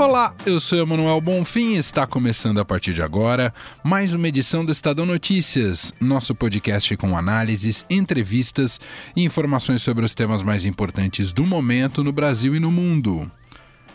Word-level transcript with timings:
Olá, 0.00 0.34
eu 0.46 0.58
sou 0.58 0.78
Emanuel 0.78 1.20
Bonfim 1.20 1.74
e 1.74 1.76
está 1.76 2.06
começando 2.06 2.58
a 2.58 2.64
partir 2.64 2.94
de 2.94 3.02
agora 3.02 3.52
mais 3.84 4.14
uma 4.14 4.28
edição 4.28 4.64
do 4.64 4.72
Estadão 4.72 5.04
Notícias, 5.04 5.92
nosso 6.00 6.34
podcast 6.34 6.96
com 6.96 7.14
análises, 7.14 7.84
entrevistas 7.90 8.80
e 9.14 9.22
informações 9.22 9.82
sobre 9.82 10.02
os 10.02 10.14
temas 10.14 10.42
mais 10.42 10.64
importantes 10.64 11.34
do 11.34 11.44
momento 11.44 12.02
no 12.02 12.12
Brasil 12.12 12.56
e 12.56 12.58
no 12.58 12.70
mundo. 12.70 13.30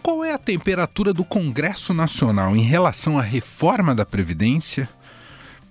Qual 0.03 0.23
é 0.23 0.31
a 0.31 0.37
temperatura 0.37 1.11
do 1.11 1.25
Congresso 1.25 1.91
Nacional 1.91 2.55
em 2.55 2.61
relação 2.61 3.17
à 3.17 3.23
reforma 3.23 3.95
da 3.95 4.05
Previdência? 4.05 4.87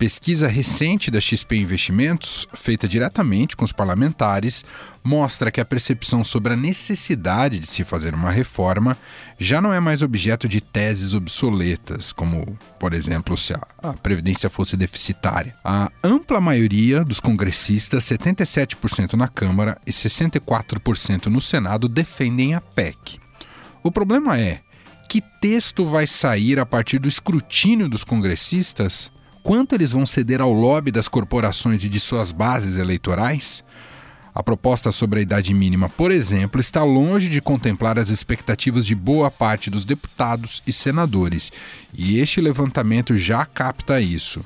Pesquisa 0.04 0.46
recente 0.46 1.10
da 1.10 1.18
XP 1.18 1.56
Investimentos, 1.56 2.46
feita 2.52 2.86
diretamente 2.86 3.56
com 3.56 3.64
os 3.64 3.72
parlamentares, 3.72 4.62
mostra 5.02 5.50
que 5.50 5.62
a 5.62 5.64
percepção 5.64 6.22
sobre 6.22 6.52
a 6.52 6.56
necessidade 6.56 7.58
de 7.58 7.66
se 7.66 7.84
fazer 7.84 8.12
uma 8.12 8.30
reforma 8.30 8.98
já 9.38 9.62
não 9.62 9.72
é 9.72 9.80
mais 9.80 10.02
objeto 10.02 10.46
de 10.46 10.60
teses 10.60 11.14
obsoletas, 11.14 12.12
como, 12.12 12.58
por 12.78 12.92
exemplo, 12.92 13.34
se 13.34 13.54
a 13.54 13.94
Previdência 14.02 14.50
fosse 14.50 14.76
deficitária. 14.76 15.54
A 15.64 15.90
ampla 16.02 16.38
maioria 16.38 17.02
dos 17.02 17.18
congressistas, 17.18 18.04
77% 18.04 19.14
na 19.14 19.26
Câmara 19.26 19.80
e 19.86 19.90
64% 19.90 21.28
no 21.28 21.40
Senado, 21.40 21.88
defendem 21.88 22.52
a 22.52 22.60
PEC. 22.60 23.18
O 23.82 23.90
problema 23.90 24.38
é 24.38 24.60
que 25.08 25.22
texto 25.40 25.86
vai 25.86 26.06
sair 26.06 26.58
a 26.58 26.66
partir 26.66 26.98
do 26.98 27.08
escrutínio 27.08 27.88
dos 27.88 28.04
congressistas 28.04 29.13
quanto 29.44 29.74
eles 29.74 29.90
vão 29.90 30.06
ceder 30.06 30.40
ao 30.40 30.52
lobby 30.52 30.90
das 30.90 31.06
corporações 31.06 31.84
e 31.84 31.88
de 31.88 32.00
suas 32.00 32.32
bases 32.32 32.78
eleitorais? 32.78 33.62
A 34.34 34.42
proposta 34.42 34.90
sobre 34.90 35.20
a 35.20 35.22
idade 35.22 35.52
mínima, 35.52 35.88
por 35.88 36.10
exemplo, 36.10 36.58
está 36.58 36.82
longe 36.82 37.28
de 37.28 37.42
contemplar 37.42 37.98
as 37.98 38.08
expectativas 38.08 38.86
de 38.86 38.94
boa 38.94 39.30
parte 39.30 39.68
dos 39.68 39.84
deputados 39.84 40.62
e 40.66 40.72
senadores, 40.72 41.52
e 41.92 42.18
este 42.18 42.40
levantamento 42.40 43.16
já 43.16 43.44
capta 43.44 44.00
isso. 44.00 44.42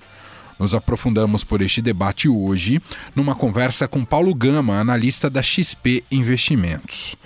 Nos 0.58 0.74
aprofundamos 0.74 1.44
por 1.44 1.62
este 1.62 1.80
debate 1.80 2.28
hoje 2.28 2.82
numa 3.14 3.36
conversa 3.36 3.86
com 3.86 4.04
Paulo 4.04 4.34
Gama, 4.34 4.80
analista 4.80 5.30
da 5.30 5.40
XP 5.40 6.04
Investimentos. 6.10 7.16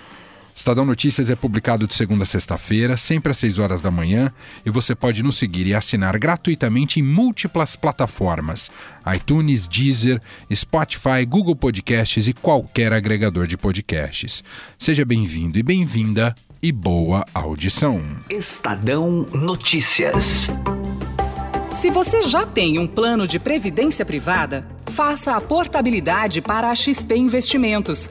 Estadão 0.55 0.85
Notícias 0.85 1.31
é 1.31 1.35
publicado 1.35 1.87
de 1.87 1.95
segunda 1.95 2.25
a 2.25 2.27
sexta-feira, 2.27 2.97
sempre 2.97 3.33
às 3.33 3.39
6 3.39 3.59
horas 3.59 3.83
da 3.83 3.91
manhã, 3.91 4.33
e 4.65 4.71
você 4.71 4.95
pode 4.95 5.23
nos 5.23 5.39
seguir 5.39 5.67
e 5.67 5.75
assinar 5.75 6.19
gratuitamente 6.19 7.01
em 7.01 7.03
múltiplas 7.03 7.75
plataformas: 7.75 8.71
iTunes, 9.15 9.67
Deezer, 9.67 10.21
Spotify, 10.55 11.25
Google 11.27 11.57
Podcasts 11.57 12.29
e 12.29 12.33
qualquer 12.33 12.93
agregador 12.93 13.47
de 13.47 13.57
podcasts. 13.57 14.45
Seja 14.79 15.05
bem-vindo 15.05 15.59
e 15.59 15.63
bem-vinda 15.63 16.35
e 16.63 16.71
boa 16.71 17.25
audição. 17.35 18.01
Estadão 18.31 19.27
Notícias. 19.33 20.51
Se 21.71 21.91
você 21.91 22.23
já 22.25 22.45
tem 22.45 22.79
um 22.79 22.87
plano 22.87 23.27
de 23.27 23.39
previdência 23.39 24.05
privada, 24.05 24.69
faça 24.87 25.35
a 25.35 25.41
portabilidade 25.41 26.43
para 26.43 26.71
a 26.71 26.75
XP 26.75 27.17
Investimentos. 27.17 28.11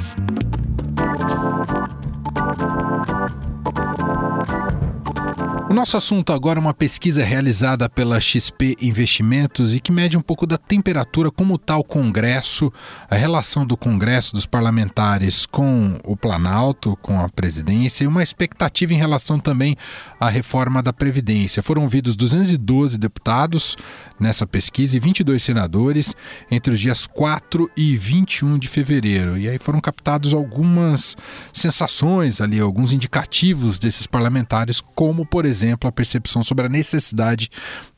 O 5.71 5.73
nosso 5.73 5.95
assunto 5.95 6.33
agora 6.33 6.59
é 6.59 6.61
uma 6.61 6.73
pesquisa 6.73 7.23
realizada 7.23 7.87
pela 7.87 8.19
XP 8.19 8.75
Investimentos 8.81 9.73
e 9.73 9.79
que 9.79 9.89
mede 9.89 10.17
um 10.17 10.21
pouco 10.21 10.45
da 10.45 10.57
temperatura, 10.57 11.31
como 11.31 11.55
está 11.55 11.77
o 11.77 11.83
Congresso, 11.83 12.69
a 13.09 13.15
relação 13.15 13.65
do 13.65 13.77
Congresso, 13.77 14.33
dos 14.33 14.45
parlamentares 14.45 15.45
com 15.45 15.97
o 16.03 16.17
Planalto, 16.17 16.97
com 17.01 17.21
a 17.21 17.29
presidência 17.29 18.03
e 18.03 18.07
uma 18.07 18.21
expectativa 18.21 18.93
em 18.93 18.97
relação 18.97 19.39
também 19.39 19.77
à 20.19 20.27
reforma 20.27 20.83
da 20.83 20.91
Previdência. 20.91 21.63
Foram 21.63 21.83
ouvidos 21.83 22.17
212 22.17 22.97
deputados 22.97 23.77
nessa 24.19 24.45
pesquisa 24.45 24.97
e 24.97 24.99
22 24.99 25.41
senadores 25.41 26.13
entre 26.51 26.73
os 26.73 26.81
dias 26.81 27.07
4 27.07 27.71
e 27.77 27.95
21 27.95 28.59
de 28.59 28.67
fevereiro. 28.67 29.37
E 29.37 29.47
aí 29.47 29.57
foram 29.57 29.79
captados 29.79 30.33
algumas 30.33 31.15
sensações 31.53 32.41
ali, 32.41 32.59
alguns 32.59 32.91
indicativos 32.91 33.79
desses 33.79 34.05
parlamentares, 34.05 34.81
como, 34.93 35.25
por 35.25 35.45
exemplo, 35.45 35.60
exemplo, 35.61 35.87
a 35.87 35.91
percepção 35.91 36.41
sobre 36.41 36.65
a 36.65 36.69
necessidade 36.69 37.49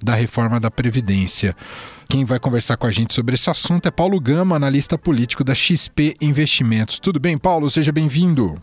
da 0.04 0.14
reforma 0.14 0.60
da 0.60 0.70
Previdência. 0.70 1.56
Quem 2.10 2.26
vai 2.26 2.40
conversar 2.40 2.78
com 2.78 2.86
a 2.86 2.92
gente 2.92 3.14
sobre 3.14 3.36
esse 3.36 3.50
assunto 3.50 3.88
é 3.88 3.92
Paulo 3.92 4.20
Gama, 4.20 4.56
analista 4.56 4.98
político 4.98 5.44
da 5.44 5.56
XP 5.56 6.16
Investimentos. 6.22 7.00
Tudo 7.00 7.20
bem, 7.20 7.38
Paulo? 7.38 7.70
Seja 7.70 7.92
bem-vindo. 7.92 8.62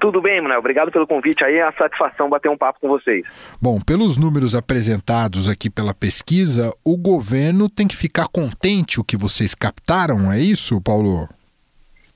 Tudo 0.00 0.20
bem, 0.20 0.40
Manuel. 0.40 0.58
Obrigado 0.58 0.90
pelo 0.90 1.06
convite 1.06 1.44
aí. 1.44 1.58
É 1.58 1.62
a 1.62 1.72
satisfação 1.72 2.28
bater 2.28 2.50
um 2.50 2.58
papo 2.58 2.80
com 2.80 2.88
vocês. 2.88 3.24
Bom, 3.62 3.80
pelos 3.80 4.16
números 4.16 4.52
apresentados 4.56 5.48
aqui 5.48 5.70
pela 5.70 5.94
pesquisa, 5.94 6.72
o 6.84 6.96
governo 6.96 7.68
tem 7.68 7.86
que 7.86 7.96
ficar 7.96 8.26
contente 8.26 8.98
o 8.98 9.04
que 9.04 9.16
vocês 9.16 9.54
captaram, 9.54 10.32
é 10.32 10.40
isso, 10.40 10.82
Paulo? 10.82 11.28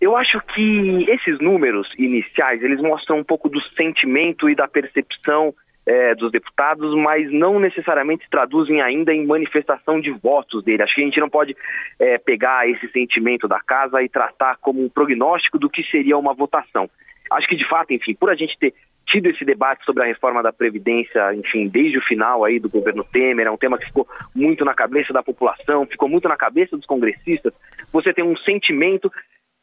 Eu 0.01 0.17
acho 0.17 0.41
que 0.53 1.07
esses 1.09 1.39
números 1.41 1.89
iniciais, 1.97 2.63
eles 2.63 2.81
mostram 2.83 3.19
um 3.19 3.25
pouco 3.25 3.49
do 3.49 3.61
sentimento 3.77 4.51
e 4.51 4.55
da 4.55 4.67
percepção 4.69 5.55
é, 5.87 6.15
dos 6.17 6.33
deputados, 6.33 6.95
mas 6.97 7.31
não 7.31 7.61
necessariamente 7.61 8.27
traduzem 8.29 8.83
ainda 8.83 9.15
em 9.15 9.25
manifestação 9.25 10.01
de 10.01 10.11
votos 10.11 10.65
dele. 10.65 10.83
Acho 10.83 10.95
que 10.95 11.01
a 11.01 11.05
gente 11.05 11.21
não 11.21 11.31
pode 11.31 11.57
é, 11.99 12.19
pegar 12.19 12.69
esse 12.69 12.89
sentimento 12.89 13.47
da 13.47 13.61
casa 13.61 14.03
e 14.03 14.09
tratar 14.09 14.57
como 14.57 14.85
um 14.85 14.89
prognóstico 14.89 15.59
do 15.59 15.71
que 15.71 15.85
seria 15.85 16.19
uma 16.19 16.35
votação. 16.35 16.91
Acho 17.31 17.49
que 17.49 17.57
de 17.57 17.69
fato, 17.69 17.93
enfim, 17.93 18.15
por 18.15 18.31
a 18.31 18.35
gente 18.35 18.59
ter 18.59 18.75
tido 19.07 19.27
esse 19.29 19.45
debate 19.45 19.85
sobre 19.85 20.03
a 20.03 20.07
reforma 20.07 20.43
da 20.43 20.53
Previdência, 20.53 21.33
enfim, 21.35 21.69
desde 21.69 21.99
o 21.99 22.03
final 22.03 22.45
aí 22.45 22.59
do 22.59 22.69
governo 22.69 23.05
Temer, 23.05 23.47
é 23.47 23.51
um 23.51 23.57
tema 23.57 23.79
que 23.79 23.87
ficou 23.87 24.07
muito 24.35 24.65
na 24.65 24.75
cabeça 24.75 25.13
da 25.13 25.23
população, 25.23 25.87
ficou 25.87 26.09
muito 26.09 26.29
na 26.29 26.37
cabeça 26.37 26.77
dos 26.77 26.87
congressistas, 26.87 27.55
você 27.93 28.13
tem 28.13 28.25
um 28.25 28.37
sentimento 28.39 29.11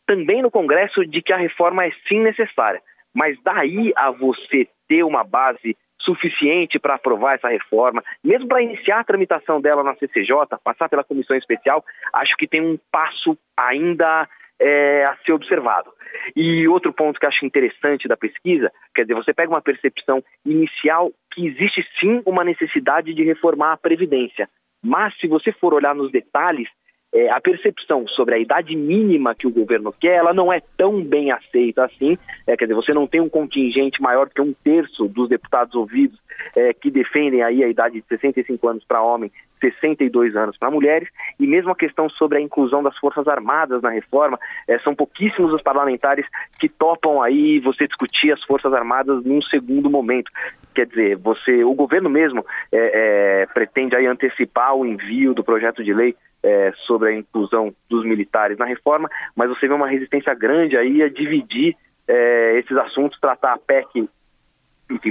também 0.05 0.41
no 0.41 0.49
Congresso 0.49 1.05
de 1.05 1.21
que 1.21 1.33
a 1.33 1.37
reforma 1.37 1.85
é 1.85 1.91
sim 2.07 2.19
necessária. 2.21 2.81
Mas 3.13 3.37
daí 3.43 3.91
a 3.95 4.11
você 4.11 4.67
ter 4.87 5.03
uma 5.03 5.23
base 5.23 5.77
suficiente 6.03 6.79
para 6.79 6.95
aprovar 6.95 7.35
essa 7.35 7.47
reforma, 7.47 8.03
mesmo 8.23 8.47
para 8.47 8.61
iniciar 8.61 8.99
a 8.99 9.03
tramitação 9.03 9.61
dela 9.61 9.83
na 9.83 9.95
CCJ, 9.95 10.57
passar 10.63 10.89
pela 10.89 11.03
comissão 11.03 11.35
especial, 11.35 11.83
acho 12.13 12.35
que 12.37 12.47
tem 12.47 12.61
um 12.61 12.77
passo 12.91 13.37
ainda 13.57 14.27
é, 14.59 15.05
a 15.05 15.15
ser 15.25 15.33
observado. 15.33 15.91
E 16.35 16.67
outro 16.67 16.93
ponto 16.93 17.19
que 17.19 17.25
acho 17.25 17.45
interessante 17.45 18.07
da 18.07 18.15
pesquisa, 18.15 18.71
quer 18.93 19.03
dizer, 19.03 19.15
você 19.15 19.33
pega 19.33 19.49
uma 19.49 19.61
percepção 19.61 20.23
inicial 20.45 21.11
que 21.31 21.47
existe 21.47 21.85
sim 21.99 22.21
uma 22.25 22.43
necessidade 22.43 23.13
de 23.13 23.23
reformar 23.23 23.73
a 23.73 23.77
Previdência, 23.77 24.47
mas 24.83 25.17
se 25.19 25.27
você 25.27 25.51
for 25.51 25.73
olhar 25.73 25.95
nos 25.95 26.11
detalhes, 26.11 26.67
é, 27.13 27.29
a 27.29 27.39
percepção 27.39 28.07
sobre 28.07 28.35
a 28.35 28.39
idade 28.39 28.75
mínima 28.75 29.35
que 29.35 29.45
o 29.45 29.51
governo 29.51 29.93
quer, 29.93 30.15
ela 30.15 30.33
não 30.33 30.51
é 30.51 30.61
tão 30.75 31.01
bem 31.03 31.31
aceita 31.31 31.85
assim. 31.85 32.17
É, 32.47 32.57
quer 32.57 32.65
dizer, 32.65 32.75
você 32.75 32.93
não 32.93 33.05
tem 33.05 33.21
um 33.21 33.29
contingente 33.29 34.01
maior 34.01 34.29
que 34.29 34.41
um 34.41 34.53
terço 34.63 35.07
dos 35.07 35.29
deputados 35.29 35.75
ouvidos 35.75 36.19
é, 36.55 36.73
que 36.73 36.89
defendem 36.89 37.43
aí 37.43 37.63
a 37.63 37.67
idade 37.67 38.01
de 38.01 38.07
65 38.07 38.67
anos 38.67 38.83
para 38.83 39.01
homem, 39.01 39.31
62 39.61 40.35
anos 40.35 40.57
para 40.57 40.71
mulheres, 40.71 41.07
e 41.39 41.47
mesmo 41.47 41.71
a 41.71 41.75
questão 41.75 42.09
sobre 42.09 42.37
a 42.39 42.41
inclusão 42.41 42.83
das 42.83 42.97
Forças 42.97 43.27
Armadas 43.27 43.81
na 43.81 43.89
reforma, 43.89 44.37
é, 44.67 44.77
são 44.79 44.95
pouquíssimos 44.95 45.53
os 45.53 45.61
parlamentares 45.61 46.25
que 46.59 46.67
topam 46.67 47.21
aí 47.21 47.59
você 47.59 47.87
discutir 47.87 48.31
as 48.31 48.43
Forças 48.43 48.73
Armadas 48.73 49.23
num 49.23 49.41
segundo 49.43 49.89
momento. 49.89 50.31
Quer 50.73 50.87
dizer, 50.87 51.17
você, 51.17 51.63
o 51.63 51.73
governo 51.73 52.09
mesmo 52.09 52.43
é, 52.71 53.41
é, 53.43 53.45
pretende 53.53 53.95
aí 53.95 54.07
antecipar 54.07 54.75
o 54.75 54.85
envio 54.85 55.33
do 55.33 55.43
projeto 55.43 55.83
de 55.83 55.93
lei 55.93 56.15
é, 56.43 56.73
sobre 56.85 57.09
a 57.09 57.15
inclusão 57.15 57.73
dos 57.89 58.05
militares 58.05 58.57
na 58.57 58.65
reforma, 58.65 59.09
mas 59.35 59.49
você 59.49 59.67
vê 59.67 59.73
uma 59.73 59.87
resistência 59.87 60.33
grande 60.33 60.77
aí 60.77 61.01
a 61.01 61.09
dividir 61.09 61.75
é, 62.07 62.59
esses 62.59 62.75
assuntos, 62.77 63.19
tratar 63.19 63.53
a 63.53 63.57
PEC, 63.57 64.07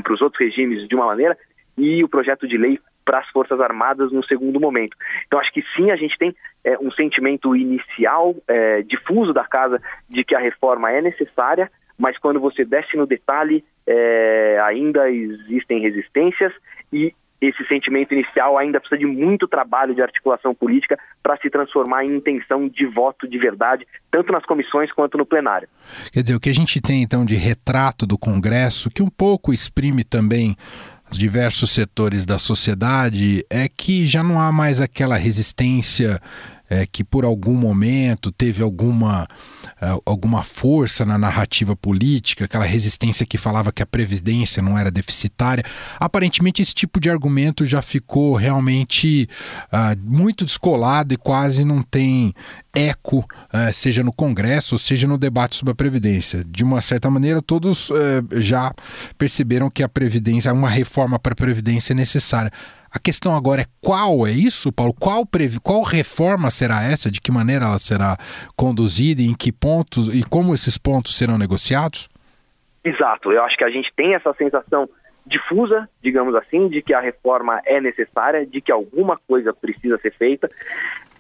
para 0.03 0.13
os 0.13 0.21
outros 0.21 0.41
regimes 0.41 0.87
de 0.87 0.95
uma 0.95 1.07
maneira 1.07 1.37
e 1.77 2.05
o 2.05 2.09
projeto 2.09 2.47
de 2.47 2.57
lei 2.57 2.79
para 3.05 3.19
as 3.19 3.29
Forças 3.31 3.61
Armadas 3.61 4.13
no 4.13 4.25
segundo 4.25 4.61
momento. 4.61 4.97
Então, 5.27 5.41
acho 5.41 5.53
que 5.53 5.63
sim, 5.75 5.91
a 5.91 5.97
gente 5.97 6.17
tem 6.19 6.35
é, 6.63 6.79
um 6.79 6.91
sentimento 6.93 7.57
inicial, 7.57 8.37
é, 8.47 8.83
difuso 8.83 9.33
da 9.33 9.45
casa, 9.45 9.81
de 10.09 10.23
que 10.23 10.35
a 10.35 10.39
reforma 10.39 10.91
é 10.93 11.01
necessária, 11.01 11.71
mas 11.99 12.17
quando 12.19 12.39
você 12.39 12.65
desce 12.65 12.97
no 12.97 13.07
detalhe, 13.07 13.65
é, 13.87 14.61
ainda 14.63 15.11
existem 15.11 15.81
resistências 15.81 16.53
e 16.93 17.13
esse 17.47 17.67
sentimento 17.67 18.15
inicial 18.15 18.57
ainda 18.57 18.79
precisa 18.79 19.01
de 19.01 19.07
muito 19.07 19.49
trabalho 19.49 19.95
de 19.95 20.01
articulação 20.01 20.55
política 20.55 20.99
para 21.23 21.37
se 21.39 21.51
transformar 21.51 22.05
em 22.05 22.17
intenção 22.17 22.69
de 22.69 22.87
voto 22.87 23.27
de 23.27 23.37
verdade, 23.37 23.87
tanto 24.11 24.33
nas 24.33 24.45
comissões 24.45 24.93
quanto 24.93 25.19
no 25.19 25.27
plenário. 25.27 25.69
Quer 26.13 26.23
dizer, 26.23 26.35
o 26.37 26.41
que 26.41 26.51
a 26.51 26.55
gente 26.55 26.81
tem 26.81 27.03
então 27.03 27.25
de 27.25 27.35
retrato 27.35 28.07
do 28.07 28.17
Congresso, 28.17 28.91
que 28.91 29.03
um 29.03 29.11
pouco 29.11 29.53
exprime 29.53 30.05
também 30.05 30.57
os 31.11 31.19
diversos 31.19 31.71
setores 31.73 32.25
da 32.25 32.39
sociedade, 32.39 33.45
é 33.51 33.69
que 33.69 34.07
já 34.07 34.23
não 34.23 34.41
há 34.41 34.51
mais 34.51 34.81
aquela 34.81 35.17
resistência 35.17 36.21
é, 36.71 36.87
que 36.87 37.05
por 37.05 37.25
algum 37.25 37.55
momento 37.55 38.33
teve 38.33 38.63
alguma, 38.63 39.27
alguma 40.05 40.43
força 40.43 41.05
na 41.05 41.19
narrativa 41.19 41.77
política, 41.77 42.45
aquela 42.45 42.65
resistência 42.65 43.27
que 43.27 43.39
falava 43.39 43.73
que 43.73 43.83
a 43.83 43.87
Previdência 43.87 44.63
não 44.63 44.79
era 44.79 44.91
deficitária. 44.91 45.65
Aparentemente, 45.99 46.63
esse 46.63 46.75
tipo 46.75 47.01
de 47.01 47.11
argumento 47.11 47.65
já 47.65 47.83
ficou 47.83 48.35
realmente 48.35 49.29
uh, 49.73 49.99
muito 50.03 50.45
descolado 50.45 51.15
e 51.15 51.17
quase 51.17 51.65
não 51.65 51.83
tem 51.83 52.35
eco, 52.75 53.19
uh, 53.19 53.73
seja 53.73 54.03
no 54.03 54.13
Congresso, 54.13 54.79
seja 54.79 55.07
no 55.07 55.19
debate 55.19 55.57
sobre 55.57 55.73
a 55.73 55.75
Previdência. 55.75 56.45
De 56.45 56.65
uma 56.65 56.81
certa 56.81 57.11
maneira, 57.11 57.43
todos 57.43 57.91
uh, 57.91 57.95
já 58.33 58.73
perceberam 59.19 59.71
que 59.71 59.83
a 59.83 59.89
Previdência, 59.89 60.53
uma 60.53 60.71
reforma 60.71 61.19
para 61.19 61.33
a 61.33 61.37
Previdência 61.37 61.93
é 61.93 61.97
necessária. 61.97 62.51
A 62.95 62.99
questão 62.99 63.35
agora 63.35 63.63
é 63.63 63.67
qual 63.81 64.27
é 64.27 64.33
isso, 64.33 64.71
Paulo? 64.71 64.93
Qual, 64.93 65.27
qual 65.63 65.83
reforma 65.83 66.51
será 66.51 66.83
essa? 66.83 67.11
De 67.11 67.23
que 67.23 67.33
maneira 67.33 67.65
ela 67.65 67.79
será 67.79 68.19
conduzida? 68.55 69.23
Em 69.23 69.35
que 69.35 69.51
pontos 69.53 70.15
e 70.15 70.23
como 70.25 70.55
esses 70.55 70.79
pontos 70.79 71.17
serão 71.17 71.39
negociados? 71.39 72.09
Exato. 72.85 73.31
Eu 73.31 73.45
acho 73.45 73.57
que 73.57 73.65
a 73.65 73.71
gente 73.71 73.93
tem 73.95 74.15
essa 74.15 74.33
sensação 74.35 74.89
difusa, 75.25 75.89
digamos 76.03 76.35
assim, 76.35 76.69
de 76.69 76.83
que 76.83 76.93
a 76.93 77.01
reforma 77.01 77.61
é 77.65 77.81
necessária, 77.81 78.45
de 78.45 78.61
que 78.61 78.73
alguma 78.73 79.17
coisa 79.17 79.53
precisa 79.53 79.97
ser 79.99 80.13
feita, 80.15 80.51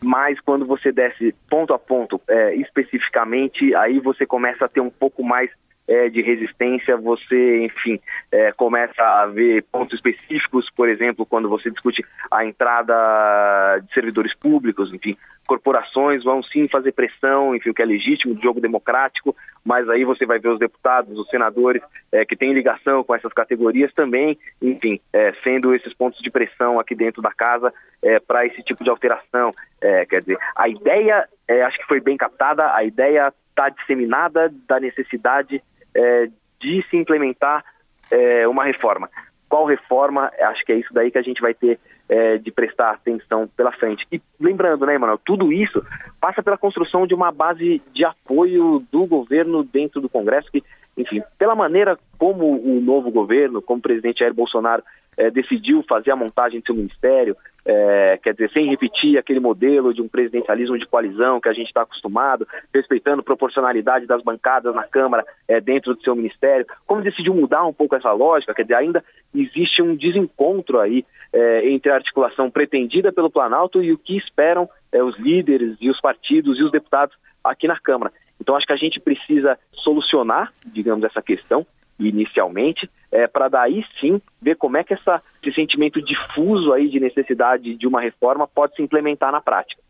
mas 0.02 0.40
quando 0.40 0.66
você 0.66 0.90
desce 0.90 1.32
ponto 1.48 1.72
a 1.72 1.78
ponto, 1.78 2.20
é, 2.28 2.54
especificamente, 2.56 3.74
aí 3.76 4.00
você 4.00 4.26
começa 4.26 4.64
a 4.64 4.68
ter 4.68 4.80
um 4.80 4.90
pouco 4.90 5.22
mais 5.22 5.50
é, 5.86 6.08
de 6.08 6.22
resistência, 6.22 6.96
você, 6.96 7.64
enfim, 7.64 8.00
é, 8.30 8.52
começa 8.52 9.02
a 9.02 9.26
ver 9.26 9.64
pontos 9.70 9.94
específicos, 9.94 10.68
por 10.74 10.88
exemplo, 10.88 11.26
quando 11.26 11.48
você 11.48 11.70
discute 11.70 12.04
a 12.30 12.44
entrada 12.44 13.78
de 13.80 13.92
servidores 13.92 14.34
públicos, 14.34 14.92
enfim, 14.94 15.16
corporações 15.46 16.22
vão 16.22 16.42
sim 16.42 16.68
fazer 16.68 16.92
pressão, 16.92 17.54
enfim, 17.54 17.70
o 17.70 17.74
que 17.74 17.82
é 17.82 17.84
legítimo, 17.84 18.40
jogo 18.42 18.60
democrático, 18.60 19.34
mas 19.64 19.88
aí 19.88 20.04
você 20.04 20.24
vai 20.24 20.38
ver 20.38 20.48
os 20.48 20.58
deputados, 20.58 21.18
os 21.18 21.28
senadores 21.28 21.82
é, 22.10 22.24
que 22.24 22.36
têm 22.36 22.52
ligação 22.52 23.02
com 23.04 23.14
essas 23.14 23.32
categorias 23.32 23.92
também, 23.92 24.38
enfim, 24.60 25.00
é, 25.12 25.32
sendo 25.42 25.74
esses 25.74 25.92
pontos 25.94 26.20
de 26.20 26.30
pressão 26.30 26.78
aqui 26.78 26.94
dentro 26.94 27.20
da 27.20 27.32
casa 27.32 27.72
é, 28.02 28.18
para 28.20 28.46
esse 28.46 28.62
tipo 28.62 28.82
de 28.82 28.90
alteração. 28.90 29.52
É, 29.80 30.06
quer 30.06 30.20
dizer, 30.20 30.38
a 30.56 30.68
ideia, 30.68 31.28
é, 31.48 31.62
acho 31.62 31.78
que 31.78 31.86
foi 31.86 32.00
bem 32.00 32.16
captada, 32.16 32.74
a 32.74 32.84
ideia 32.84 33.32
está 33.50 33.68
disseminada 33.68 34.52
da 34.66 34.80
necessidade 34.80 35.62
é, 35.94 36.28
de 36.60 36.84
se 36.88 36.96
implementar 36.96 37.64
é, 38.10 38.46
uma 38.46 38.64
reforma. 38.64 39.08
Qual 39.48 39.66
reforma? 39.66 40.30
Acho 40.40 40.64
que 40.64 40.72
é 40.72 40.76
isso 40.76 40.92
daí 40.94 41.10
que 41.10 41.18
a 41.18 41.22
gente 41.22 41.40
vai 41.40 41.52
ter 41.52 41.78
é, 42.08 42.38
de 42.38 42.50
prestar 42.50 42.90
atenção 42.90 43.48
pela 43.56 43.72
frente. 43.72 44.06
E 44.10 44.20
lembrando, 44.40 44.86
né, 44.86 44.94
Emanuel, 44.94 45.18
tudo 45.18 45.52
isso 45.52 45.84
passa 46.20 46.42
pela 46.42 46.58
construção 46.58 47.06
de 47.06 47.14
uma 47.14 47.30
base 47.32 47.82
de 47.92 48.04
apoio 48.04 48.82
do 48.90 49.06
governo 49.06 49.62
dentro 49.64 50.00
do 50.00 50.08
Congresso, 50.08 50.50
que, 50.50 50.62
enfim, 50.96 51.22
pela 51.38 51.54
maneira 51.54 51.98
como 52.18 52.44
o 52.46 52.80
novo 52.80 53.10
governo, 53.10 53.62
como 53.62 53.78
o 53.78 53.82
presidente 53.82 54.20
Jair 54.20 54.34
Bolsonaro 54.34 54.82
é, 55.16 55.30
decidiu 55.30 55.82
fazer 55.88 56.10
a 56.10 56.16
montagem 56.16 56.60
do 56.60 56.66
seu 56.66 56.74
ministério, 56.74 57.36
é, 57.64 58.18
quer 58.22 58.32
dizer, 58.32 58.50
sem 58.50 58.68
repetir 58.68 59.18
aquele 59.18 59.38
modelo 59.38 59.94
de 59.94 60.02
um 60.02 60.08
presidencialismo 60.08 60.78
de 60.78 60.86
coalizão 60.86 61.40
que 61.40 61.48
a 61.48 61.52
gente 61.52 61.68
está 61.68 61.82
acostumado, 61.82 62.46
respeitando 62.74 63.22
proporcionalidade 63.22 64.06
das 64.06 64.22
bancadas 64.22 64.74
na 64.74 64.82
Câmara 64.84 65.24
é, 65.46 65.60
dentro 65.60 65.94
do 65.94 66.02
seu 66.02 66.16
ministério, 66.16 66.66
como 66.86 67.02
decidiu 67.02 67.34
mudar 67.34 67.64
um 67.64 67.72
pouco 67.72 67.94
essa 67.94 68.10
lógica, 68.12 68.54
quer 68.54 68.62
dizer, 68.62 68.74
ainda 68.74 69.04
existe 69.34 69.80
um 69.80 69.94
desencontro 69.94 70.80
aí 70.80 71.04
é, 71.32 71.68
entre 71.68 71.90
a 71.90 71.94
articulação 71.94 72.50
pretendida 72.50 73.12
pelo 73.12 73.30
Planalto 73.30 73.82
e 73.82 73.92
o 73.92 73.98
que 73.98 74.16
esperam 74.16 74.68
os 74.92 75.18
líderes 75.18 75.76
e 75.80 75.88
os 75.88 75.98
partidos 76.00 76.58
e 76.58 76.62
os 76.62 76.70
deputados 76.70 77.16
aqui 77.42 77.66
na 77.66 77.78
Câmara. 77.78 78.12
Então 78.38 78.56
acho 78.56 78.66
que 78.66 78.72
a 78.72 78.76
gente 78.76 79.00
precisa 79.00 79.58
solucionar, 79.72 80.52
digamos, 80.66 81.04
essa 81.04 81.22
questão 81.22 81.66
inicialmente, 82.08 82.88
é, 83.10 83.26
para 83.26 83.48
daí 83.48 83.84
sim 84.00 84.20
ver 84.40 84.56
como 84.56 84.76
é 84.76 84.84
que 84.84 84.94
essa, 84.94 85.22
esse 85.42 85.54
sentimento 85.54 86.02
difuso 86.02 86.72
aí 86.72 86.88
de 86.88 86.98
necessidade 86.98 87.76
de 87.76 87.86
uma 87.86 88.00
reforma 88.00 88.46
pode 88.46 88.74
se 88.74 88.82
implementar 88.82 89.30
na 89.30 89.40
prática. 89.40 89.80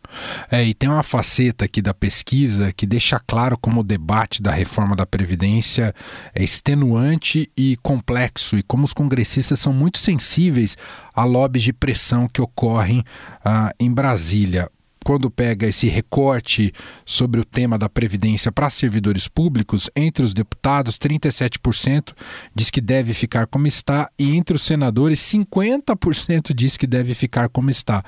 É, 0.50 0.62
e 0.64 0.74
tem 0.74 0.88
uma 0.88 1.02
faceta 1.02 1.64
aqui 1.64 1.80
da 1.80 1.94
pesquisa 1.94 2.72
que 2.72 2.86
deixa 2.86 3.20
claro 3.26 3.56
como 3.56 3.80
o 3.80 3.84
debate 3.84 4.42
da 4.42 4.50
reforma 4.50 4.96
da 4.96 5.06
Previdência 5.06 5.94
é 6.34 6.42
extenuante 6.42 7.50
e 7.56 7.76
complexo, 7.82 8.56
e 8.58 8.62
como 8.62 8.84
os 8.84 8.92
congressistas 8.92 9.58
são 9.58 9.72
muito 9.72 9.98
sensíveis 9.98 10.76
a 11.14 11.24
lobbies 11.24 11.62
de 11.62 11.72
pressão 11.72 12.28
que 12.28 12.42
ocorrem 12.42 13.02
ah, 13.44 13.70
em 13.80 13.92
Brasília 13.92 14.68
quando 15.04 15.30
pega 15.30 15.66
esse 15.66 15.88
recorte 15.88 16.72
sobre 17.04 17.40
o 17.40 17.44
tema 17.44 17.78
da 17.78 17.88
Previdência 17.88 18.52
para 18.52 18.70
servidores 18.70 19.28
públicos, 19.28 19.90
entre 19.94 20.24
os 20.24 20.32
deputados, 20.32 20.98
37% 20.98 22.14
diz 22.54 22.70
que 22.70 22.80
deve 22.80 23.12
ficar 23.14 23.46
como 23.46 23.66
está, 23.66 24.10
e 24.18 24.36
entre 24.36 24.56
os 24.56 24.62
senadores, 24.62 25.20
50% 25.20 26.54
diz 26.54 26.76
que 26.76 26.86
deve 26.86 27.14
ficar 27.14 27.48
como 27.48 27.70
está. 27.70 28.02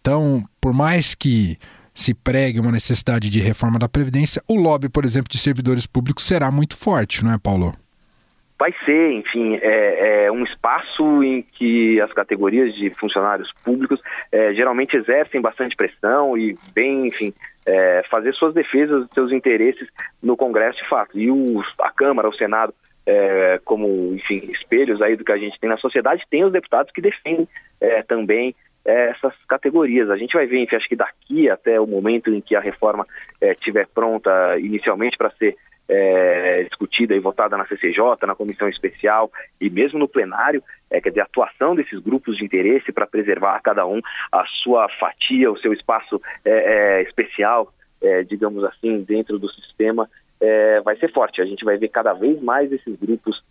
Então, 0.00 0.44
por 0.60 0.72
mais 0.72 1.14
que 1.14 1.58
se 1.94 2.12
pregue 2.12 2.60
uma 2.60 2.70
necessidade 2.70 3.30
de 3.30 3.40
reforma 3.40 3.78
da 3.78 3.88
Previdência, 3.88 4.42
o 4.46 4.54
lobby, 4.54 4.88
por 4.88 5.04
exemplo, 5.04 5.30
de 5.30 5.38
servidores 5.38 5.86
públicos 5.86 6.24
será 6.24 6.50
muito 6.50 6.76
forte, 6.76 7.24
não 7.24 7.32
é, 7.32 7.38
Paulo? 7.38 7.74
Vai 8.58 8.74
ser, 8.84 9.12
enfim, 9.12 9.56
é, 9.56 10.24
é, 10.24 10.32
um 10.32 10.42
espaço 10.44 11.22
em 11.22 11.42
que 11.42 12.00
as 12.00 12.12
categorias 12.12 12.74
de 12.74 12.90
funcionários 12.90 13.52
públicos 13.64 14.00
é, 14.32 14.54
geralmente 14.54 14.96
exercem 14.96 15.40
bastante 15.40 15.76
pressão 15.76 16.36
e 16.38 16.56
bem, 16.74 17.08
enfim, 17.08 17.34
é, 17.66 18.02
fazer 18.10 18.32
suas 18.34 18.54
defesas 18.54 19.06
seus 19.12 19.30
interesses 19.30 19.88
no 20.22 20.36
Congresso 20.36 20.82
de 20.82 20.88
fato. 20.88 21.18
E 21.18 21.28
a 21.80 21.90
Câmara, 21.90 22.28
o 22.28 22.34
Senado, 22.34 22.74
é, 23.04 23.60
como, 23.64 24.14
enfim, 24.14 24.48
espelhos 24.50 25.02
aí 25.02 25.16
do 25.16 25.24
que 25.24 25.32
a 25.32 25.38
gente 25.38 25.60
tem 25.60 25.68
na 25.68 25.76
sociedade, 25.76 26.24
tem 26.30 26.44
os 26.44 26.52
deputados 26.52 26.90
que 26.92 27.02
defendem 27.02 27.46
é, 27.80 28.02
também 28.02 28.54
essas 28.84 29.34
categorias. 29.48 30.08
A 30.10 30.16
gente 30.16 30.32
vai 30.32 30.46
ver, 30.46 30.62
enfim, 30.62 30.76
acho 30.76 30.88
que 30.88 30.94
daqui 30.94 31.50
até 31.50 31.78
o 31.80 31.88
momento 31.88 32.32
em 32.32 32.40
que 32.40 32.54
a 32.54 32.60
reforma 32.60 33.04
estiver 33.42 33.84
pronta 33.92 34.30
inicialmente 34.60 35.16
para 35.18 35.30
ser 35.30 35.56
é, 35.88 36.64
discutida 36.64 37.14
e 37.14 37.20
votada 37.20 37.56
na 37.56 37.66
CCJ, 37.66 38.26
na 38.26 38.34
comissão 38.34 38.68
especial 38.68 39.30
e 39.60 39.70
mesmo 39.70 39.98
no 39.98 40.08
plenário, 40.08 40.62
é, 40.90 41.00
quer 41.00 41.10
dizer, 41.10 41.20
a 41.20 41.24
atuação 41.24 41.74
desses 41.74 41.98
grupos 42.00 42.36
de 42.36 42.44
interesse 42.44 42.92
para 42.92 43.06
preservar 43.06 43.60
cada 43.60 43.86
um 43.86 44.00
a 44.32 44.44
sua 44.62 44.88
fatia, 45.00 45.50
o 45.50 45.58
seu 45.58 45.72
espaço 45.72 46.20
é, 46.44 46.50
é, 46.50 47.02
especial, 47.02 47.72
é, 48.02 48.22
digamos 48.22 48.64
assim, 48.64 49.02
dentro 49.02 49.38
do 49.38 49.48
sistema, 49.50 50.08
é, 50.40 50.80
vai 50.80 50.96
ser 50.96 51.12
forte. 51.12 51.40
A 51.40 51.46
gente 51.46 51.64
vai 51.64 51.76
ver 51.76 51.88
cada 51.88 52.12
vez 52.12 52.40
mais 52.42 52.70
esses 52.72 52.96
grupos 52.98 53.42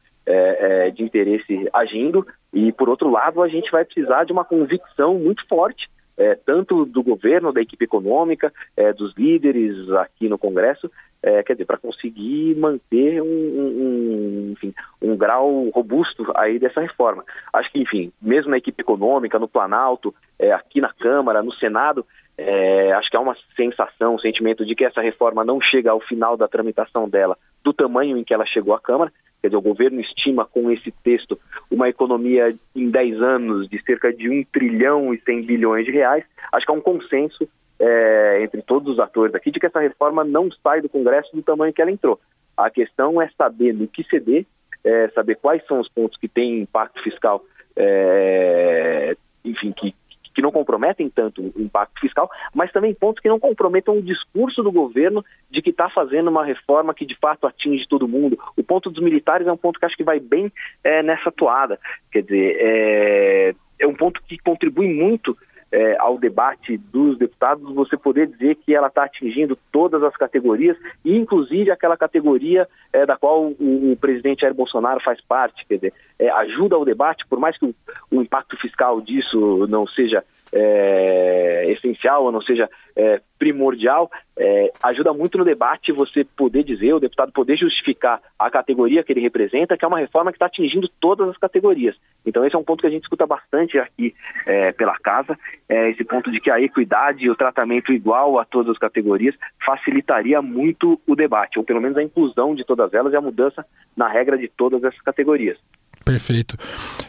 de 0.95 1.03
interesse 1.03 1.69
agindo 1.71 2.25
e, 2.51 2.71
por 2.71 2.89
outro 2.89 3.11
lado, 3.11 3.43
a 3.43 3.47
gente 3.47 3.69
vai 3.69 3.85
precisar 3.85 4.23
de 4.23 4.31
uma 4.31 4.43
convicção 4.43 5.19
muito 5.19 5.47
forte 5.47 5.87
é, 6.17 6.35
tanto 6.35 6.85
do 6.85 7.03
governo, 7.03 7.51
da 7.51 7.61
equipe 7.61 7.85
econômica, 7.85 8.51
é, 8.75 8.93
dos 8.93 9.15
líderes 9.15 9.89
aqui 9.91 10.29
no 10.29 10.37
Congresso, 10.37 10.89
é, 11.21 11.41
quer 11.41 11.53
dizer, 11.53 11.65
para 11.65 11.77
conseguir 11.77 12.55
manter 12.55 13.21
um, 13.21 13.25
um, 13.25 14.49
enfim, 14.51 14.73
um 15.01 15.17
grau 15.17 15.69
robusto 15.69 16.25
aí 16.35 16.59
dessa 16.59 16.79
reforma. 16.79 17.23
Acho 17.51 17.71
que, 17.71 17.79
enfim, 17.79 18.11
mesmo 18.21 18.51
na 18.51 18.57
equipe 18.57 18.81
econômica, 18.81 19.39
no 19.39 19.47
Planalto, 19.47 20.13
é, 20.37 20.51
aqui 20.51 20.79
na 20.79 20.93
Câmara, 20.93 21.41
no 21.41 21.51
Senado, 21.53 22.05
é, 22.37 22.91
acho 22.93 23.09
que 23.09 23.17
há 23.17 23.19
uma 23.19 23.35
sensação, 23.55 24.15
um 24.15 24.19
sentimento 24.19 24.65
de 24.65 24.75
que 24.75 24.85
essa 24.85 25.01
reforma 25.01 25.43
não 25.43 25.59
chega 25.61 25.91
ao 25.91 26.01
final 26.01 26.37
da 26.37 26.47
tramitação 26.47 27.09
dela 27.09 27.37
do 27.63 27.73
tamanho 27.73 28.17
em 28.17 28.23
que 28.23 28.33
ela 28.33 28.45
chegou 28.45 28.75
à 28.75 28.79
Câmara. 28.79 29.11
Quer 29.45 29.49
dizer, 29.49 29.57
o 29.57 29.61
governo 29.61 30.01
estima 30.01 30.43
com 30.43 30.71
esse 30.71 30.91
texto 31.03 31.39
uma 31.69 31.87
economia 31.87 32.55
em 32.75 32.89
10 32.89 33.21
anos 33.21 33.69
de 33.69 33.79
cerca 33.83 34.11
de 34.11 34.27
1 34.27 34.45
trilhão 34.51 35.13
e 35.13 35.21
100 35.21 35.43
bilhões 35.43 35.85
de 35.85 35.91
reais. 35.91 36.25
Acho 36.51 36.65
que 36.65 36.71
há 36.71 36.75
um 36.75 36.81
consenso 36.81 37.47
é, 37.79 38.41
entre 38.41 38.63
todos 38.63 38.93
os 38.93 38.99
atores 38.99 39.35
aqui 39.35 39.51
de 39.51 39.59
que 39.59 39.67
essa 39.67 39.79
reforma 39.79 40.23
não 40.23 40.49
sai 40.63 40.81
do 40.81 40.89
Congresso 40.89 41.35
do 41.35 41.43
tamanho 41.43 41.71
que 41.71 41.79
ela 41.79 41.91
entrou. 41.91 42.19
A 42.57 42.71
questão 42.71 43.21
é 43.21 43.29
saber 43.37 43.71
no 43.75 43.87
que 43.87 44.03
ceder, 44.05 44.47
é, 44.83 45.09
saber 45.09 45.35
quais 45.35 45.63
são 45.67 45.79
os 45.79 45.89
pontos 45.89 46.17
que 46.17 46.27
têm 46.27 46.61
impacto 46.61 46.99
fiscal 47.03 47.43
é, 47.75 49.15
enfim, 49.43 49.71
que, 49.73 49.93
que 50.35 50.41
não 50.41 50.51
comprometem 50.51 51.09
tanto 51.09 51.41
o 51.41 51.61
impacto 51.61 51.99
fiscal, 52.01 52.29
mas 52.53 52.71
também 52.71 52.93
pontos 52.93 53.21
que 53.21 53.29
não 53.29 53.39
comprometam 53.39 53.97
o 53.97 54.01
discurso 54.01 54.61
do 54.61 54.71
governo 54.71 55.23
de 55.49 55.61
que 55.61 55.69
está 55.69 55.89
fazendo 55.89 56.29
uma 56.29 56.43
reforma 56.43 56.93
que 56.93 57.05
de 57.05 57.17
fato 57.17 57.47
atinge 57.47 57.87
todo 57.87 58.07
mundo. 58.07 58.37
O 58.57 58.63
ponto 58.63 58.91
dos 58.91 59.01
militares 59.01 59.47
é 59.47 59.51
um 59.51 59.57
ponto 59.57 59.79
que 59.79 59.85
acho 59.85 59.95
que 59.95 60.03
vai 60.03 60.19
bem 60.19 60.51
é, 60.83 61.01
nessa 61.01 61.31
toada. 61.31 61.79
Quer 62.11 62.23
dizer, 62.23 62.57
é, 62.59 63.55
é 63.79 63.87
um 63.87 63.95
ponto 63.95 64.21
que 64.23 64.37
contribui 64.37 64.93
muito 64.93 65.37
é, 65.75 65.97
ao 65.99 66.17
debate 66.17 66.77
dos 66.77 67.17
deputados, 67.17 67.69
você 67.75 67.97
poder 67.97 68.27
dizer 68.27 68.55
que 68.55 68.73
ela 68.73 68.87
está 68.87 69.03
atingindo 69.03 69.57
todas 69.73 70.01
as 70.03 70.15
categorias, 70.15 70.77
inclusive 71.03 71.69
aquela 71.69 71.97
categoria 71.97 72.65
é, 72.93 73.05
da 73.05 73.17
qual 73.17 73.47
o, 73.47 73.91
o, 73.91 73.97
presidente 73.97 74.43
Jair 74.43 74.53
Bolsonaro 74.53 75.01
faz 75.03 75.19
parte, 75.19 75.65
quer 75.67 75.75
dizer, 75.75 75.93
é, 76.17 76.29
ajuda 76.29 76.77
ao 76.77 76.85
debate, 76.85 77.27
por 77.27 77.39
mais 77.39 77.57
que 77.57 77.65
o, 77.65 77.75
o 78.09 78.21
impacto 78.21 78.55
fiscal 78.55 79.01
disso 79.01 79.67
não 79.67 79.85
seja 79.85 80.23
é, 80.55 81.65
essencial, 81.67 82.23
ou 82.23 82.31
não 82.31 82.41
seja 82.41 82.69
é, 82.95 83.21
primordial, 83.37 84.09
é, 84.37 84.71
ajuda 84.81 85.13
muito 85.13 85.37
no 85.37 85.43
debate 85.43 85.91
você 85.91 86.23
poder 86.23 86.63
dizer, 86.63 86.93
o 86.93 86.99
deputado 86.99 87.31
poder 87.33 87.57
justificar 87.57 88.21
a 88.39 88.49
categoria 88.49 89.03
que 89.03 89.11
ele 89.11 89.19
representa, 89.19 89.77
que 89.77 89.83
é 89.83 89.87
uma 89.87 89.99
reforma 89.99 90.31
que 90.31 90.37
está 90.37 90.45
atingindo 90.45 90.89
todas 90.99 91.27
as 91.27 91.37
categorias. 91.37 91.95
Então 92.25 92.45
esse 92.45 92.55
é 92.55 92.59
um 92.59 92.63
ponto 92.63 92.81
que 92.81 92.87
a 92.87 92.89
gente 92.89 93.03
escuta 93.03 93.27
bastante 93.27 93.77
aqui 93.77 94.15
é, 94.45 94.71
pela 94.71 94.97
casa, 94.97 95.37
é, 95.67 95.89
esse 95.89 96.05
ponto 96.05 96.31
de 96.31 96.39
que 96.39 96.49
a 96.49 96.61
equidade 96.61 97.25
e 97.25 97.29
o 97.29 97.35
tratamento 97.35 97.91
igual 97.91 98.39
a 98.39 98.45
todas 98.45 98.71
as 98.71 98.77
categorias 98.77 99.35
facilitaria 99.65 100.41
muito 100.41 100.99
o 101.05 101.15
debate, 101.15 101.59
ou 101.59 101.65
pelo 101.65 101.81
menos 101.81 101.97
a 101.97 102.03
inclusão 102.03 102.55
de 102.55 102.63
todas 102.63 102.93
elas 102.93 103.11
e 103.11 103.17
a 103.17 103.21
mudança 103.21 103.65
na 103.95 104.07
regra 104.07 104.37
de 104.37 104.47
todas 104.47 104.81
essas 104.83 105.01
categorias. 105.01 105.57
Perfeito. 106.05 106.55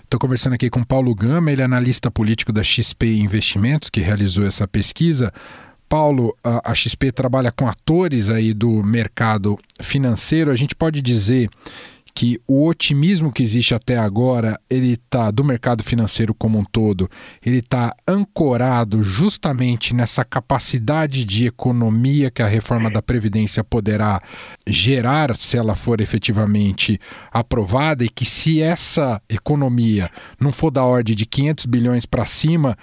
Estou 0.03 0.19
conversando 0.19 0.55
aqui 0.55 0.71
com 0.71 0.83
Paulo 0.83 1.15
Gama, 1.15 1.53
ele 1.53 1.61
é 1.61 1.65
analista 1.67 2.11
político 2.11 2.51
da 2.51 2.63
XP 2.63 3.07
Investimentos, 3.19 3.91
que 3.91 4.01
realizou 4.01 4.47
essa 4.47 4.67
pesquisa. 4.67 5.31
Paulo, 5.87 6.35
a, 6.43 6.75
XP 6.75 7.13
trabalha 7.13 7.53
com 7.53 7.69
atores 7.69 8.31
aí 8.31 8.55
do 8.55 8.83
mercado 8.83 9.59
financeiro. 9.83 10.51
A 10.51 10.57
gente 10.57 10.75
pode 10.75 11.03
dizer 11.03 11.51
que 12.17 12.41
o 12.49 12.67
otimismo 12.67 13.31
que 13.31 13.43
existe 13.43 13.75
até 13.75 13.99
agora, 13.99 14.59
ele 14.71 14.97
tá 14.97 15.31
do 15.31 15.45
mercado 15.45 15.85
financeiro 15.85 16.33
como 16.33 16.59
um 16.59 16.65
todo, 16.65 17.11
ele 17.45 17.59
está 17.59 17.95
ancorado 18.09 19.03
justamente 19.03 19.93
nessa 19.93 20.25
capacidade 20.25 21.27
de 21.27 21.47
economia 21.47 22.31
que 22.31 22.41
a 22.41 22.47
reforma 22.47 22.91
da 22.91 23.03
previdência 23.03 23.63
poderá 23.63 24.19
gerar, 24.67 25.37
se 25.37 25.59
ela 25.59 25.75
for 25.75 26.01
efetivamente 26.01 26.99
aprovada 27.31 28.03
e 28.03 28.09
que 28.09 28.25
se 28.25 28.63
essa 28.63 29.21
economia 29.29 30.11
não 30.41 30.55
for 30.55 30.71
da 30.71 30.85
ordem 30.85 31.15
de 31.15 31.27
500 31.27 31.67
bilhões 31.67 32.07
para 32.07 32.25
cima, 32.25 32.79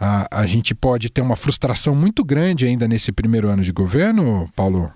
a, 0.00 0.40
a 0.40 0.46
gente 0.46 0.74
pode 0.74 1.10
ter 1.10 1.20
uma 1.20 1.36
frustração 1.36 1.94
muito 1.94 2.24
grande 2.24 2.64
ainda 2.64 2.88
nesse 2.88 3.12
primeiro 3.12 3.48
ano 3.48 3.62
de 3.62 3.70
governo, 3.70 4.48
Paulo? 4.56 4.90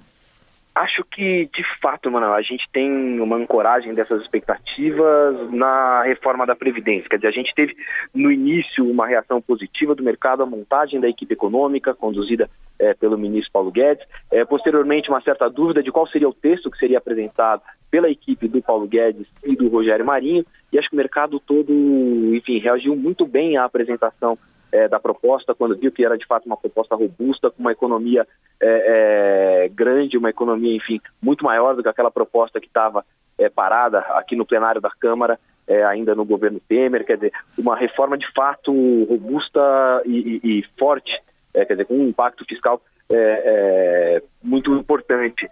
Acho 0.74 1.04
que, 1.04 1.50
de 1.54 1.62
fato, 1.82 2.10
Manuel, 2.10 2.32
a 2.32 2.40
gente 2.40 2.66
tem 2.72 3.20
uma 3.20 3.36
ancoragem 3.36 3.92
dessas 3.92 4.22
expectativas 4.22 5.52
na 5.52 6.02
reforma 6.02 6.46
da 6.46 6.56
Previdência. 6.56 7.10
Quer 7.10 7.16
dizer, 7.16 7.28
a 7.28 7.32
gente 7.32 7.54
teve 7.54 7.76
no 8.14 8.32
início 8.32 8.88
uma 8.90 9.06
reação 9.06 9.38
positiva 9.40 9.94
do 9.94 10.02
mercado 10.02 10.42
à 10.42 10.46
montagem 10.46 10.98
da 10.98 11.08
equipe 11.08 11.34
econômica, 11.34 11.94
conduzida 11.94 12.48
é, 12.78 12.94
pelo 12.94 13.18
ministro 13.18 13.52
Paulo 13.52 13.70
Guedes. 13.70 14.06
É, 14.30 14.46
posteriormente, 14.46 15.10
uma 15.10 15.20
certa 15.20 15.46
dúvida 15.50 15.82
de 15.82 15.92
qual 15.92 16.06
seria 16.06 16.28
o 16.28 16.32
texto 16.34 16.70
que 16.70 16.78
seria 16.78 16.96
apresentado 16.96 17.60
pela 17.90 18.08
equipe 18.08 18.48
do 18.48 18.62
Paulo 18.62 18.86
Guedes 18.86 19.26
e 19.44 19.54
do 19.54 19.68
Rogério 19.68 20.06
Marinho. 20.06 20.42
E 20.72 20.78
acho 20.78 20.88
que 20.88 20.96
o 20.96 20.98
mercado 20.98 21.38
todo, 21.38 21.70
enfim, 22.34 22.58
reagiu 22.58 22.96
muito 22.96 23.26
bem 23.26 23.58
à 23.58 23.64
apresentação 23.64 24.38
é, 24.72 24.88
da 24.88 24.98
proposta, 24.98 25.54
quando 25.54 25.76
viu 25.76 25.92
que 25.92 26.04
era 26.04 26.16
de 26.16 26.26
fato 26.26 26.46
uma 26.46 26.56
proposta 26.56 26.96
robusta, 26.96 27.50
com 27.50 27.60
uma 27.60 27.72
economia 27.72 28.26
é, 28.60 29.64
é, 29.64 29.68
grande, 29.68 30.16
uma 30.16 30.30
economia, 30.30 30.74
enfim, 30.74 31.00
muito 31.20 31.44
maior 31.44 31.76
do 31.76 31.82
que 31.82 31.88
aquela 31.88 32.10
proposta 32.10 32.58
que 32.58 32.66
estava 32.66 33.04
é, 33.38 33.48
parada 33.48 33.98
aqui 33.98 34.34
no 34.34 34.46
plenário 34.46 34.80
da 34.80 34.90
Câmara, 34.90 35.38
é, 35.68 35.84
ainda 35.84 36.14
no 36.14 36.24
governo 36.24 36.60
Temer, 36.68 37.04
quer 37.04 37.16
dizer, 37.16 37.32
uma 37.56 37.76
reforma 37.76 38.16
de 38.16 38.30
fato 38.32 38.72
robusta 39.04 39.60
e, 40.06 40.40
e, 40.42 40.58
e 40.58 40.64
forte, 40.78 41.12
é, 41.54 41.64
quer 41.64 41.74
dizer, 41.74 41.84
com 41.84 41.94
um 41.94 42.08
impacto 42.08 42.44
fiscal 42.44 42.80
muito 44.42 44.72
importante. 44.72 45.46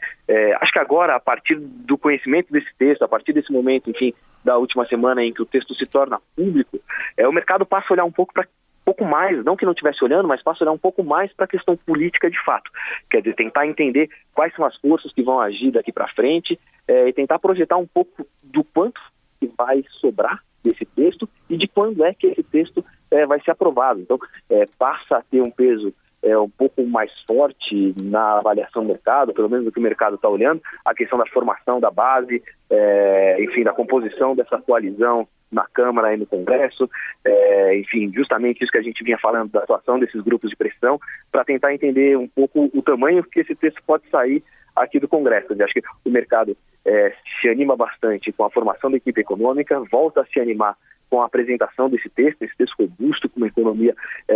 acho 0.62 0.72
que 0.72 0.78
agora, 0.78 1.14
a 1.14 1.20
partir 1.20 1.56
do 1.60 1.98
conhecimento 1.98 2.50
desse 2.50 2.70
texto, 2.78 3.02
a 3.02 3.08
partir 3.08 3.34
desse 3.34 3.52
momento, 3.52 3.90
enfim, 3.90 4.14
da 4.44 4.56
última 4.56 4.86
semana 4.86 5.22
em 5.22 5.32
que 5.32 5.42
o 5.42 5.46
texto 5.46 5.74
se 5.74 5.86
torna 5.86 6.20
público, 6.34 6.80
é, 7.16 7.28
o 7.28 7.32
mercado 7.32 7.66
passa 7.66 7.88
a 7.90 7.92
olhar 7.92 8.04
um 8.04 8.12
pouco 8.12 8.32
para 8.32 8.46
pouco 8.90 9.04
mais, 9.04 9.44
não 9.44 9.56
que 9.56 9.64
não 9.64 9.72
estivesse 9.72 10.02
olhando, 10.02 10.26
mas 10.26 10.42
passa 10.42 10.62
a 10.62 10.64
olhar 10.64 10.72
um 10.72 10.78
pouco 10.78 11.04
mais 11.04 11.32
para 11.32 11.44
a 11.44 11.48
questão 11.48 11.76
política 11.76 12.28
de 12.28 12.44
fato. 12.44 12.70
Quer 13.08 13.22
dizer, 13.22 13.36
tentar 13.36 13.66
entender 13.66 14.10
quais 14.34 14.52
são 14.54 14.64
as 14.64 14.76
forças 14.76 15.12
que 15.12 15.22
vão 15.22 15.38
agir 15.38 15.70
daqui 15.70 15.92
para 15.92 16.08
frente 16.08 16.58
é, 16.88 17.08
e 17.08 17.12
tentar 17.12 17.38
projetar 17.38 17.76
um 17.76 17.86
pouco 17.86 18.26
do 18.42 18.64
quanto 18.64 19.00
que 19.38 19.46
vai 19.56 19.84
sobrar 20.00 20.42
desse 20.62 20.84
texto 20.84 21.28
e 21.48 21.56
de 21.56 21.68
quando 21.68 22.04
é 22.04 22.12
que 22.12 22.26
esse 22.26 22.42
texto 22.42 22.84
é, 23.10 23.24
vai 23.26 23.40
ser 23.40 23.52
aprovado. 23.52 24.00
Então, 24.00 24.18
é, 24.50 24.66
passa 24.76 25.18
a 25.18 25.22
ter 25.22 25.40
um 25.40 25.50
peso 25.50 25.94
é, 26.22 26.36
um 26.38 26.48
pouco 26.48 26.84
mais 26.84 27.10
forte 27.26 27.94
na 27.96 28.38
avaliação 28.38 28.82
do 28.82 28.88
mercado, 28.88 29.32
pelo 29.32 29.48
menos 29.48 29.64
do 29.64 29.72
que 29.72 29.78
o 29.78 29.82
mercado 29.82 30.16
está 30.16 30.28
olhando, 30.28 30.60
a 30.84 30.94
questão 30.94 31.18
da 31.18 31.26
formação 31.26 31.80
da 31.80 31.90
base, 31.90 32.42
é, 32.68 33.42
enfim, 33.42 33.62
da 33.62 33.72
composição 33.72 34.34
dessa 34.34 34.58
coalizão 34.58 35.26
na 35.50 35.66
Câmara 35.72 36.14
e 36.14 36.16
no 36.16 36.26
Congresso, 36.26 36.88
é, 37.24 37.76
enfim, 37.78 38.12
justamente 38.14 38.62
isso 38.62 38.70
que 38.70 38.78
a 38.78 38.82
gente 38.82 39.02
vinha 39.02 39.18
falando 39.18 39.50
da 39.50 39.60
atuação 39.60 39.98
desses 39.98 40.20
grupos 40.22 40.50
de 40.50 40.56
pressão, 40.56 41.00
para 41.32 41.44
tentar 41.44 41.74
entender 41.74 42.16
um 42.16 42.28
pouco 42.28 42.70
o 42.72 42.82
tamanho 42.82 43.24
que 43.24 43.40
esse 43.40 43.54
texto 43.54 43.82
pode 43.84 44.08
sair 44.10 44.42
aqui 44.76 45.00
do 45.00 45.08
Congresso. 45.08 45.52
Eu 45.52 45.64
acho 45.64 45.74
que 45.74 45.82
o 46.04 46.10
mercado 46.10 46.56
é, 46.84 47.12
se 47.40 47.48
anima 47.48 47.76
bastante 47.76 48.32
com 48.32 48.44
a 48.44 48.50
formação 48.50 48.90
da 48.90 48.96
equipe 48.96 49.20
econômica, 49.20 49.80
volta 49.90 50.20
a 50.20 50.26
se 50.26 50.38
animar 50.38 50.76
com 51.10 51.20
a 51.20 51.26
apresentação 51.26 51.90
desse 51.90 52.08
texto, 52.08 52.42
esse 52.42 52.56
texto 52.56 52.76
robusto, 52.78 53.28
com 53.28 53.38
uma 53.38 53.48
economia, 53.48 53.94
é, 54.28 54.34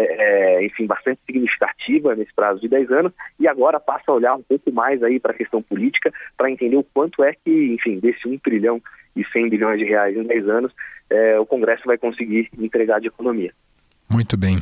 é, 0.58 0.66
enfim, 0.66 0.86
bastante 0.86 1.20
significativa 1.24 1.73
nesse 2.16 2.34
prazo 2.34 2.60
de 2.60 2.68
10 2.68 2.90
anos, 2.90 3.12
e 3.38 3.46
agora 3.46 3.78
passa 3.80 4.04
a 4.08 4.14
olhar 4.14 4.34
um 4.34 4.42
pouco 4.42 4.72
mais 4.72 5.02
aí 5.02 5.20
para 5.20 5.32
a 5.32 5.36
questão 5.36 5.62
política, 5.62 6.12
para 6.36 6.50
entender 6.50 6.76
o 6.76 6.84
quanto 6.84 7.22
é 7.22 7.34
que, 7.34 7.74
enfim, 7.74 7.98
desse 7.98 8.26
1 8.26 8.38
trilhão 8.38 8.80
e 9.16 9.24
100 9.24 9.50
bilhões 9.50 9.78
de 9.78 9.84
reais 9.84 10.16
em 10.16 10.22
10 10.22 10.48
anos, 10.48 10.72
é, 11.10 11.38
o 11.38 11.46
Congresso 11.46 11.82
vai 11.86 11.98
conseguir 11.98 12.48
entregar 12.58 13.00
de 13.00 13.08
economia. 13.08 13.52
Muito 14.08 14.36
bem. 14.36 14.58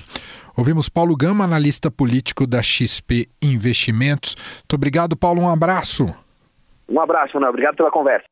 Ouvimos 0.57 0.89
Paulo 0.89 1.17
Gama, 1.17 1.45
analista 1.45 1.91
político 1.91 2.47
da 2.47 2.63
XP 2.63 3.27
Investimentos. 3.43 4.37
Muito 4.59 4.75
obrigado, 4.75 5.17
Paulo. 5.17 5.43
Um 5.43 5.49
abraço. 5.49 6.15
Um 6.89 7.01
abraço, 7.01 7.35
Manuel. 7.35 7.51
Obrigado 7.51 7.77
pela 7.77 7.91
conversa. 7.91 8.32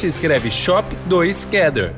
se 0.00 0.06
escreve 0.06 0.50
Shop 0.50 0.96
2 1.04 1.44
Gather. 1.44 1.94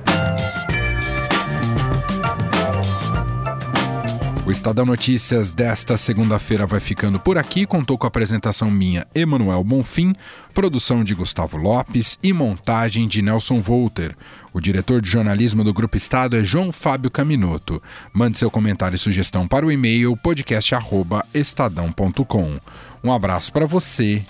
O 4.45 4.51
Estadão 4.51 4.85
Notícias 4.85 5.53
desta 5.53 5.97
segunda-feira 5.97 6.67
vai 6.67 6.81
ficando 6.81 7.21
por 7.21 7.39
aqui. 7.39 7.65
Contou 7.65 7.97
com 7.97 8.05
a 8.05 8.09
apresentação 8.09 8.69
minha, 8.69 9.07
Emanuel 9.15 9.63
Bonfim, 9.63 10.17
produção 10.53 11.05
de 11.05 11.15
Gustavo 11.15 11.57
Lopes 11.57 12.19
e 12.21 12.33
montagem 12.33 13.07
de 13.07 13.23
Nelson 13.23 13.61
Volter. 13.61 14.17
O 14.53 14.61
diretor 14.61 15.01
de 15.01 15.09
jornalismo 15.09 15.63
do 15.63 15.73
Grupo 15.73 15.97
Estado 15.97 16.37
é 16.37 16.43
João 16.43 16.73
Fábio 16.73 17.09
Caminoto. 17.09 17.81
Mande 18.13 18.37
seu 18.37 18.51
comentário 18.51 18.97
e 18.97 18.99
sugestão 18.99 19.47
para 19.47 19.65
o 19.65 19.71
e-mail 19.71 20.17
podcast@estadão.com. 20.17 22.59
Um 23.05 23.13
abraço 23.13 23.53
para 23.53 23.65
você 23.65 24.25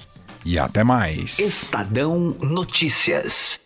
e 0.44 0.58
até 0.58 0.84
mais. 0.84 1.38
Estadão 1.38 2.36
Notícias. 2.42 3.61